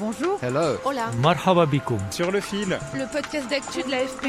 Bonjour. 0.00 0.38
Hello. 0.42 0.78
Hola. 0.86 1.10
Marhaba. 1.20 1.66
Sur 2.10 2.30
le 2.30 2.40
fil, 2.40 2.78
Le 2.94 3.12
podcast 3.12 3.50
d'actu 3.50 3.82
de 3.82 3.90
l'AFP. 3.90 4.28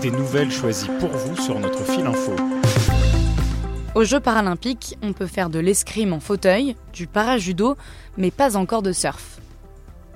des 0.00 0.10
nouvelles 0.10 0.50
choisies 0.50 0.90
pour 0.98 1.10
vous 1.10 1.36
sur 1.36 1.60
notre 1.60 1.84
fil 1.84 2.04
info. 2.04 2.32
Aux 3.94 4.02
Jeux 4.02 4.18
paralympiques, 4.18 4.98
on 5.02 5.12
peut 5.12 5.28
faire 5.28 5.50
de 5.50 5.60
l'escrime 5.60 6.12
en 6.12 6.18
fauteuil, 6.18 6.74
du 6.92 7.06
parajudo, 7.06 7.76
mais 8.16 8.32
pas 8.32 8.56
encore 8.56 8.82
de 8.82 8.90
surf. 8.90 9.38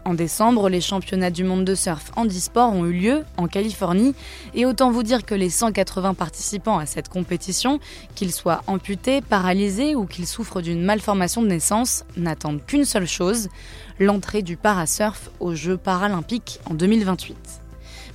En 0.08 0.14
décembre, 0.14 0.70
les 0.70 0.80
championnats 0.80 1.30
du 1.30 1.44
monde 1.44 1.66
de 1.66 1.74
surf 1.74 2.12
handisport 2.16 2.72
ont 2.72 2.86
eu 2.86 2.94
lieu 2.94 3.24
en 3.36 3.46
Californie 3.46 4.14
et 4.54 4.64
autant 4.64 4.90
vous 4.90 5.02
dire 5.02 5.26
que 5.26 5.34
les 5.34 5.50
180 5.50 6.14
participants 6.14 6.78
à 6.78 6.86
cette 6.86 7.10
compétition, 7.10 7.78
qu'ils 8.14 8.32
soient 8.32 8.62
amputés, 8.68 9.20
paralysés 9.20 9.94
ou 9.94 10.06
qu'ils 10.06 10.26
souffrent 10.26 10.62
d'une 10.62 10.82
malformation 10.82 11.42
de 11.42 11.48
naissance, 11.48 12.06
n'attendent 12.16 12.64
qu'une 12.64 12.86
seule 12.86 13.06
chose, 13.06 13.50
l'entrée 13.98 14.40
du 14.40 14.56
parasurf 14.56 15.28
aux 15.40 15.54
Jeux 15.54 15.76
paralympiques 15.76 16.58
en 16.70 16.72
2028. 16.72 17.36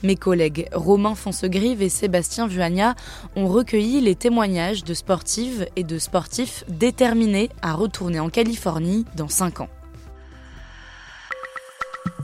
Mes 0.02 0.16
collègues 0.16 0.70
Romain 0.74 1.14
Foncegrive 1.14 1.84
et 1.84 1.90
Sébastien 1.90 2.48
Vuagna 2.48 2.96
ont 3.36 3.48
recueilli 3.48 4.02
les 4.02 4.16
témoignages 4.16 4.84
de 4.84 4.96
sportives 4.96 5.68
et 5.76 5.84
de 5.84 6.00
sportifs 6.00 6.64
déterminés 6.70 7.52
à 7.62 7.76
retourner 7.76 8.20
en 8.20 8.30
Californie 8.30 9.06
dans 9.16 9.30
5 9.30 9.62
ans. 9.62 9.70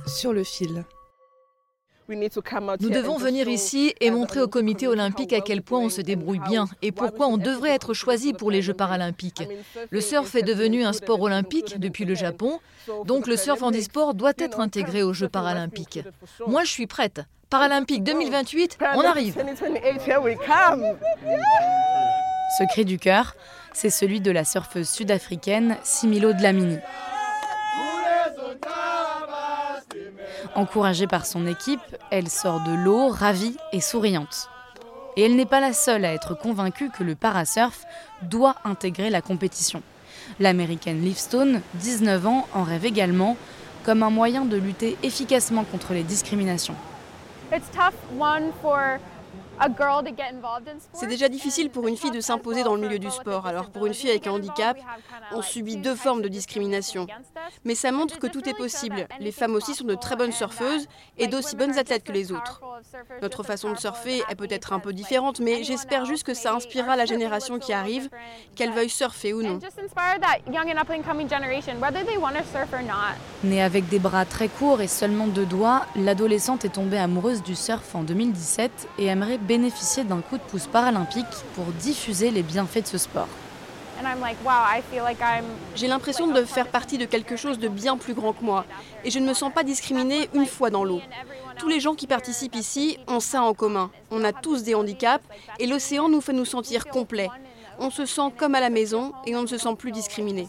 Sur 0.10 0.34
le 0.34 0.44
fil. 0.44 0.86
Nous 2.10 2.90
devons 2.90 3.18
venir 3.18 3.48
ici 3.48 3.94
et 4.02 4.10
montrer 4.10 4.42
au 4.42 4.48
comité 4.48 4.88
olympique 4.88 5.32
à 5.34 5.42
quel 5.42 5.62
point 5.62 5.80
on 5.80 5.90
se 5.90 6.02
débrouille 6.02 6.40
bien 6.40 6.66
et 6.82 6.92
pourquoi 6.92 7.28
on 7.28 7.38
devrait 7.38 7.70
être 7.70 7.94
choisi 7.94 8.34
pour 8.34 8.50
les 8.50 8.64
Jeux 8.64 8.74
paralympiques. 8.74 9.44
Le 9.92 10.02
surf 10.02 10.34
est 10.34 10.42
devenu 10.42 10.84
un 10.84 10.94
sport 10.94 11.22
olympique 11.22 11.80
depuis 11.80 12.06
le 12.06 12.16
Japon, 12.16 12.60
donc 13.06 13.28
le 13.28 13.38
surf 13.38 13.62
handisport 13.62 14.16
doit 14.16 14.34
être 14.40 14.60
intégré 14.60 15.04
aux 15.04 15.14
Jeux 15.14 15.30
paralympiques. 15.30 16.00
Moi, 16.48 16.64
je 16.64 16.72
suis 16.72 16.88
prête. 16.88 17.22
Paralympique 17.52 18.04
2028, 18.04 18.80
on 18.96 19.02
arrive. 19.02 19.36
Ce 22.58 22.64
cri 22.72 22.86
du 22.86 22.98
cœur, 22.98 23.36
c'est 23.74 23.92
celui 23.92 24.20
de 24.20 24.32
la 24.32 24.44
surfeuse 24.44 24.90
sud-africaine 24.90 25.78
Similo 25.84 26.34
Dlamini. 26.34 26.80
Encouragée 30.55 31.08
par 31.08 31.25
son 31.25 31.45
équipe, 31.45 31.80
elle 32.11 32.30
sort 32.30 32.61
de 32.61 32.73
l'eau 32.73 33.09
ravie 33.09 33.55
et 33.72 33.81
souriante. 33.81 34.50
Et 35.16 35.23
elle 35.23 35.36
n'est 35.36 35.45
pas 35.45 35.59
la 35.59 35.73
seule 35.73 36.06
à 36.06 36.14
être 36.14 36.33
convaincue 36.33 36.89
que 36.89 37.03
le 37.03 37.16
parasurf 37.16 37.86
doit 38.23 38.56
intégrer 38.64 39.09
la 39.09 39.22
compétition. 39.22 39.81
L'américaine 40.39 41.02
Livestone, 41.02 41.61
19 41.75 42.28
ans, 42.28 42.47
en 42.53 42.64
rêve 42.64 42.86
également, 42.86 43.38
comme 43.86 44.03
un 44.03 44.09
moyen 44.09 44.45
de 44.45 44.58
lutter 44.58 44.97
efficacement 45.03 45.64
contre 45.64 45.94
les 45.94 46.03
discriminations. 46.03 46.75
C'est 50.94 51.08
déjà 51.08 51.30
difficile 51.30 51.70
pour 51.70 51.88
une 51.88 51.97
fille 51.97 52.12
de 52.12 52.22
s'imposer 52.22 52.64
dans 52.64 52.75
le 52.75 52.81
milieu 52.81 53.00
du 53.00 53.09
sport. 53.09 53.46
Alors 53.46 53.70
pour 53.70 53.86
une 53.86 53.94
fille 53.94 54.09
avec 54.09 54.28
un 54.28 54.31
handicap, 54.31 54.78
on 55.31 55.42
subit 55.42 55.78
deux 55.78 55.96
formes 55.96 56.22
de 56.22 56.28
discrimination. 56.28 57.08
Mais 57.66 57.75
ça 57.75 57.92
montre 57.92 58.19
que 58.19 58.28
tout 58.28 58.48
est 58.48 58.53
possible. 58.53 59.08
Les 59.19 59.31
femmes 59.31 59.56
aussi 59.56 59.75
sont 59.75 59.86
de 59.86 59.96
très 59.96 60.16
bonnes 60.16 60.31
surfeuses 60.31 60.88
et 61.18 61.28
d'aussi 61.28 61.56
bonnes 61.56 61.78
athlètes 61.78 62.03
que 62.03 62.12
les 62.12 62.31
autres. 62.31 62.62
Notre 63.22 63.44
façon 63.44 63.72
de 63.72 63.78
surfer 63.78 64.24
est 64.30 64.36
peut-être 64.36 64.74
un 64.74 64.80
peu 64.80 64.94
différente, 64.94 65.40
mais 65.40 65.64
j'espère 65.64 66.06
juste 66.06 66.24
que 66.24 66.34
ça 66.34 66.53
inspirera 66.53 66.96
la 66.96 67.06
génération 67.06 67.59
qui 67.59 67.74
arrive, 67.74 68.09
qu'elle 68.56 68.72
veuille 68.72 68.90
surfer 68.90 69.34
ou 69.34 69.42
non. 69.42 69.59
Née 73.44 73.62
avec 73.62 73.90
des 73.90 74.00
bras 74.00 74.25
très 74.25 74.48
courts 74.48 74.81
et 74.81 74.88
seulement 74.88 75.28
deux 75.28 75.46
doigts, 75.46 75.86
l'adolescente 75.96 76.66
est 76.66 76.69
tombée 76.69 76.98
amoureuse 76.98 77.44
du 77.44 77.56
surf 77.56 77.96
en 77.96 78.03
2017 78.03 78.88
et 78.98 79.06
aimerait 79.06 79.38
bénéficier 79.50 80.04
d'un 80.04 80.22
coup 80.22 80.38
de 80.38 80.44
pouce 80.44 80.68
paralympique 80.68 81.26
pour 81.56 81.66
diffuser 81.66 82.30
les 82.30 82.44
bienfaits 82.44 82.84
de 82.84 82.88
ce 82.88 83.00
sport. 83.00 83.28
J'ai 85.76 85.88
l'impression 85.88 86.28
de 86.28 86.44
faire 86.46 86.68
partie 86.68 87.00
de 87.00 87.06
quelque 87.06 87.36
chose 87.36 87.58
de 87.58 87.68
bien 87.68 87.98
plus 87.98 88.14
grand 88.14 88.34
que 88.34 88.46
moi, 88.46 88.64
et 89.04 89.10
je 89.10 89.18
ne 89.18 89.28
me 89.28 89.34
sens 89.34 89.52
pas 89.52 89.64
discriminée 89.64 90.30
une 90.36 90.46
fois 90.46 90.70
dans 90.70 90.84
l'eau. 90.84 91.02
Tous 91.58 91.68
les 91.68 91.80
gens 91.80 91.96
qui 91.96 92.06
participent 92.06 92.56
ici 92.56 93.00
ont 93.08 93.20
ça 93.20 93.42
en 93.42 93.56
commun. 93.56 93.90
On 94.12 94.24
a 94.24 94.34
tous 94.34 94.62
des 94.62 94.76
handicaps, 94.76 95.26
et 95.58 95.66
l'océan 95.66 96.10
nous 96.10 96.22
fait 96.22 96.31
nous 96.31 96.46
sentir 96.46 96.86
complets. 96.86 97.30
On 97.80 97.90
se 97.90 98.06
sent 98.06 98.30
comme 98.38 98.54
à 98.54 98.60
la 98.60 98.70
maison, 98.70 99.14
et 99.26 99.36
on 99.36 99.42
ne 99.42 99.48
se 99.48 99.58
sent 99.58 99.76
plus 99.80 99.92
discriminé. 99.92 100.48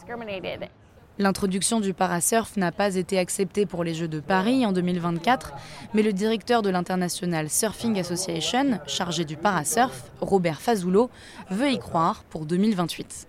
L'introduction 1.21 1.81
du 1.81 1.93
parasurf 1.93 2.57
n'a 2.57 2.73
pas 2.73 2.95
été 2.95 3.19
acceptée 3.19 3.67
pour 3.67 3.85
les 3.85 3.93
Jeux 3.93 4.09
de 4.09 4.21
Paris 4.21 4.65
en 4.65 4.73
2024, 4.73 5.53
mais 5.93 6.03
le 6.03 6.15
directeur 6.15 6.63
de 6.63 6.71
l'International 6.71 7.51
Surfing 7.51 8.01
Association, 8.01 8.81
chargé 8.87 9.27
du 9.27 9.37
parasurf, 9.37 10.05
Robert 10.23 10.63
Fazulo, 10.63 11.11
veut 11.51 11.73
y 11.73 11.79
croire 11.79 12.25
pour 12.31 12.47
2028. 12.47 13.29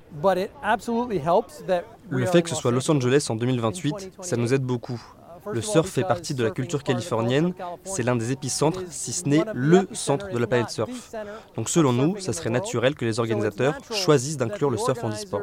Le 2.09 2.25
fait 2.27 2.41
que 2.41 2.49
ce 2.49 2.55
soit 2.55 2.71
Los 2.71 2.89
Angeles 2.89 3.27
en 3.27 3.35
2028, 3.35 4.11
ça 4.21 4.37
nous 4.37 4.53
aide 4.53 4.63
beaucoup. 4.63 5.01
Le 5.49 5.61
surf 5.61 5.89
fait 5.89 6.03
partie 6.03 6.33
de 6.33 6.43
la 6.43 6.51
culture 6.51 6.83
californienne, 6.83 7.53
c'est 7.83 8.03
l'un 8.03 8.15
des 8.15 8.31
épicentres, 8.31 8.81
si 8.89 9.11
ce 9.11 9.27
n'est 9.27 9.43
le 9.53 9.87
centre 9.93 10.29
de 10.29 10.37
la 10.37 10.47
planète 10.47 10.69
surf. 10.69 11.11
Donc 11.55 11.69
selon 11.69 11.93
nous, 11.93 12.19
ça 12.19 12.33
serait 12.33 12.49
naturel 12.49 12.95
que 12.95 13.05
les 13.05 13.19
organisateurs 13.19 13.77
choisissent 13.91 14.37
d'inclure 14.37 14.69
le 14.69 14.77
surf 14.77 15.03
en 15.03 15.09
e-sport. 15.09 15.41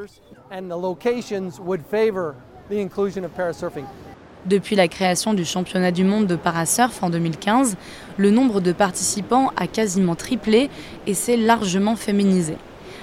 Depuis 4.46 4.76
la 4.76 4.88
création 4.88 5.34
du 5.34 5.44
championnat 5.44 5.90
du 5.90 6.04
monde 6.04 6.26
de 6.26 6.36
parasurf 6.36 7.02
en 7.02 7.10
2015, 7.10 7.76
le 8.16 8.30
nombre 8.30 8.60
de 8.60 8.72
participants 8.72 9.50
a 9.56 9.66
quasiment 9.66 10.14
triplé 10.14 10.70
et 11.06 11.14
s'est 11.14 11.36
largement 11.36 11.96
féminisé. 11.96 12.56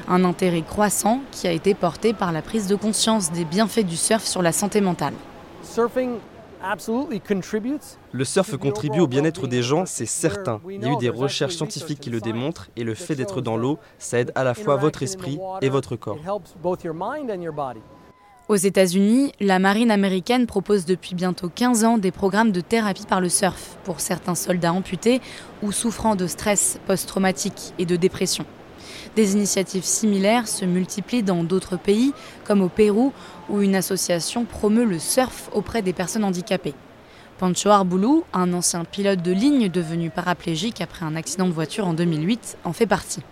Un 0.07 0.23
intérêt 0.23 0.61
croissant 0.61 1.21
qui 1.31 1.47
a 1.47 1.51
été 1.51 1.73
porté 1.73 2.13
par 2.13 2.31
la 2.31 2.41
prise 2.41 2.67
de 2.67 2.75
conscience 2.75 3.31
des 3.31 3.43
bienfaits 3.43 3.85
du 3.85 3.97
surf 3.97 4.23
sur 4.23 4.41
la 4.41 4.51
santé 4.51 4.81
mentale. 4.81 5.13
Le 8.11 8.23
surf 8.23 8.57
contribue 8.57 8.99
au 8.99 9.07
bien-être 9.07 9.47
des 9.47 9.61
gens, 9.61 9.85
c'est 9.85 10.05
certain. 10.05 10.59
Il 10.69 10.81
y 10.81 10.85
a 10.85 10.93
eu 10.93 10.97
des 10.97 11.09
recherches 11.09 11.55
scientifiques 11.55 11.99
qui 11.99 12.09
le 12.09 12.19
démontrent 12.19 12.69
et 12.75 12.83
le 12.83 12.95
fait 12.95 13.15
d'être 13.15 13.41
dans 13.41 13.55
l'eau, 13.55 13.77
ça 13.99 14.19
aide 14.19 14.31
à 14.35 14.43
la 14.43 14.53
fois 14.53 14.75
votre 14.75 15.03
esprit 15.03 15.39
et 15.61 15.69
votre 15.69 15.95
corps. 15.95 16.17
Aux 18.47 18.55
États-Unis, 18.55 19.31
la 19.39 19.57
marine 19.57 19.89
américaine 19.89 20.45
propose 20.45 20.85
depuis 20.85 21.15
bientôt 21.15 21.49
15 21.49 21.83
ans 21.83 21.97
des 21.97 22.11
programmes 22.11 22.51
de 22.51 22.61
thérapie 22.61 23.05
par 23.07 23.19
le 23.19 23.29
surf 23.29 23.77
pour 23.83 23.99
certains 23.99 24.35
soldats 24.35 24.73
amputés 24.73 25.19
ou 25.63 25.71
souffrant 25.71 26.15
de 26.15 26.27
stress 26.27 26.79
post-traumatique 26.85 27.73
et 27.79 27.85
de 27.87 27.95
dépression. 27.95 28.45
Des 29.15 29.33
initiatives 29.33 29.83
similaires 29.83 30.47
se 30.47 30.65
multiplient 30.65 31.23
dans 31.23 31.43
d'autres 31.43 31.77
pays, 31.77 32.13
comme 32.43 32.61
au 32.61 32.69
Pérou, 32.69 33.13
où 33.49 33.61
une 33.61 33.75
association 33.75 34.45
promeut 34.45 34.85
le 34.85 34.99
surf 34.99 35.49
auprès 35.53 35.81
des 35.81 35.93
personnes 35.93 36.23
handicapées. 36.23 36.75
Pancho 37.37 37.69
Arboulou, 37.69 38.23
un 38.33 38.53
ancien 38.53 38.85
pilote 38.85 39.21
de 39.21 39.31
ligne 39.31 39.69
devenu 39.69 40.09
paraplégique 40.09 40.79
après 40.79 41.05
un 41.05 41.15
accident 41.15 41.47
de 41.47 41.51
voiture 41.51 41.85
en 41.85 41.93
2008, 41.93 42.57
en 42.63 42.71
fait 42.71 42.85
partie. 42.85 43.23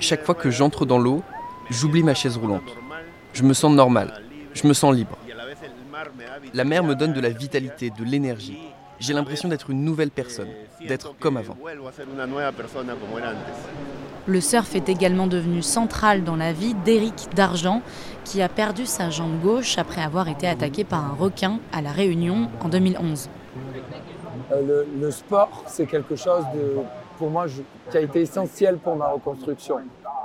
Chaque 0.00 0.24
fois 0.24 0.34
que 0.34 0.50
j'entre 0.50 0.86
dans 0.86 0.98
l'eau, 0.98 1.22
j'oublie 1.70 2.02
ma 2.02 2.14
chaise 2.14 2.36
roulante. 2.36 2.62
Je 3.32 3.42
me 3.42 3.54
sens 3.54 3.72
normal, 3.72 4.22
je 4.54 4.66
me 4.66 4.72
sens 4.72 4.94
libre. 4.94 5.16
La 6.54 6.64
mer 6.64 6.82
me 6.82 6.94
donne 6.94 7.12
de 7.12 7.20
la 7.20 7.30
vitalité, 7.30 7.90
de 7.90 8.04
l'énergie. 8.04 8.58
J'ai 9.02 9.14
l'impression 9.14 9.48
d'être 9.48 9.68
une 9.70 9.82
nouvelle 9.84 10.12
personne, 10.12 10.46
d'être 10.86 11.16
comme 11.18 11.36
avant. 11.36 11.56
Le 14.26 14.40
surf 14.40 14.76
est 14.76 14.88
également 14.88 15.26
devenu 15.26 15.60
central 15.60 16.22
dans 16.22 16.36
la 16.36 16.52
vie 16.52 16.74
d'Éric 16.84 17.28
Dargent, 17.34 17.82
qui 18.24 18.40
a 18.42 18.48
perdu 18.48 18.86
sa 18.86 19.10
jambe 19.10 19.40
gauche 19.40 19.76
après 19.76 20.00
avoir 20.02 20.28
été 20.28 20.46
attaqué 20.46 20.84
par 20.84 21.04
un 21.04 21.14
requin 21.18 21.58
à 21.72 21.82
La 21.82 21.90
Réunion 21.90 22.48
en 22.62 22.68
2011. 22.68 23.28
Le, 24.52 24.86
le 25.00 25.10
sport, 25.10 25.64
c'est 25.66 25.86
quelque 25.86 26.14
chose 26.14 26.44
de, 26.54 26.76
pour 27.18 27.28
moi 27.30 27.48
je- 27.48 27.62
qui 27.90 27.96
a 27.96 28.00
été 28.02 28.20
essentiel 28.20 28.76
pour 28.78 28.94
ma 28.94 29.08
reconstruction. 29.08 29.78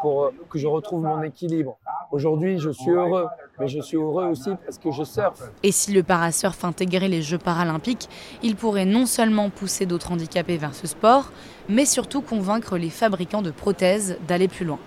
pour 0.03 0.31
que 0.51 0.59
je 0.59 0.67
retrouve 0.67 1.01
mon 1.01 1.23
équilibre. 1.23 1.79
Aujourd'hui, 2.11 2.59
je 2.59 2.69
suis 2.69 2.91
heureux, 2.91 3.25
mais 3.59 3.67
je 3.67 3.79
suis 3.81 3.97
heureux 3.97 4.25
aussi 4.25 4.51
parce 4.65 4.77
que 4.77 4.91
je 4.91 5.03
surfe. 5.03 5.49
Et 5.63 5.71
si 5.71 5.93
le 5.93 6.03
parasurf 6.03 6.63
intégrait 6.63 7.07
les 7.07 7.21
Jeux 7.21 7.37
paralympiques, 7.37 8.09
il 8.43 8.55
pourrait 8.55 8.85
non 8.85 9.05
seulement 9.05 9.49
pousser 9.49 9.85
d'autres 9.85 10.11
handicapés 10.11 10.57
vers 10.57 10.73
ce 10.73 10.87
sport, 10.87 11.31
mais 11.69 11.85
surtout 11.85 12.21
convaincre 12.21 12.77
les 12.77 12.89
fabricants 12.89 13.41
de 13.41 13.51
prothèses 13.51 14.17
d'aller 14.27 14.47
plus 14.47 14.65
loin. 14.65 14.79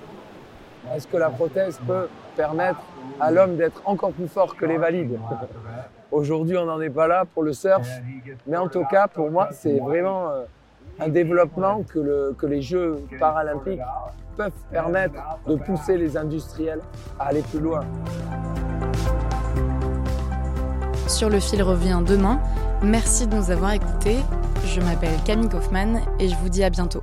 Est-ce 0.94 1.06
que 1.06 1.16
la 1.16 1.30
prothèse 1.30 1.78
peut 1.86 2.08
permettre 2.36 2.80
à 3.20 3.30
l'homme 3.30 3.56
d'être 3.56 3.82
encore 3.84 4.12
plus 4.12 4.28
fort 4.28 4.56
que 4.56 4.64
les 4.64 4.78
valides? 4.78 5.18
Aujourd'hui, 6.10 6.56
on 6.56 6.64
n'en 6.64 6.80
est 6.80 6.90
pas 6.90 7.06
là 7.06 7.24
pour 7.24 7.42
le 7.42 7.52
surf, 7.52 7.88
mais 8.46 8.56
en 8.56 8.68
tout 8.68 8.84
cas, 8.90 9.06
pour 9.06 9.30
moi, 9.30 9.50
c'est 9.52 9.78
vraiment 9.78 10.30
euh, 10.30 10.44
un 10.98 11.08
développement 11.08 11.82
que, 11.82 12.32
que 12.32 12.46
les 12.46 12.62
Jeux 12.62 13.04
paralympiques 13.18 13.80
peuvent 14.36 14.52
permettre 14.72 15.14
de 15.46 15.54
pousser 15.56 15.96
les 15.96 16.16
industriels 16.16 16.80
à 17.18 17.26
aller 17.26 17.42
plus 17.42 17.60
loin. 17.60 17.84
Sur 21.10 21.28
le 21.28 21.40
fil 21.40 21.60
revient 21.60 22.00
demain. 22.06 22.40
Merci 22.82 23.26
de 23.26 23.34
nous 23.34 23.50
avoir 23.50 23.72
écoutés. 23.72 24.18
Je 24.64 24.80
m'appelle 24.80 25.18
Camille 25.24 25.48
Kaufmann 25.48 26.00
et 26.20 26.28
je 26.28 26.36
vous 26.36 26.48
dis 26.48 26.62
à 26.62 26.70
bientôt. 26.70 27.02